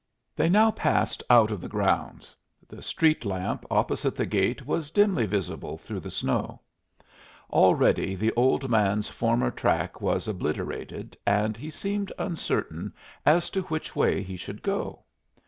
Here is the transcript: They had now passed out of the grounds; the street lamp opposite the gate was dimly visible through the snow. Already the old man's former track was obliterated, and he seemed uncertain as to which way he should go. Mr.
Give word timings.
They 0.35 0.45
had 0.45 0.53
now 0.53 0.71
passed 0.71 1.21
out 1.29 1.51
of 1.51 1.61
the 1.61 1.67
grounds; 1.67 2.35
the 2.67 2.81
street 2.81 3.23
lamp 3.23 3.63
opposite 3.69 4.15
the 4.15 4.25
gate 4.25 4.65
was 4.65 4.89
dimly 4.89 5.27
visible 5.27 5.77
through 5.77 5.99
the 5.99 6.09
snow. 6.09 6.59
Already 7.51 8.15
the 8.15 8.33
old 8.33 8.67
man's 8.67 9.09
former 9.09 9.51
track 9.51 10.01
was 10.01 10.27
obliterated, 10.27 11.15
and 11.23 11.55
he 11.55 11.69
seemed 11.69 12.11
uncertain 12.17 12.95
as 13.27 13.51
to 13.51 13.61
which 13.65 13.95
way 13.95 14.23
he 14.23 14.37
should 14.37 14.63
go. 14.63 15.03
Mr. 15.03 15.39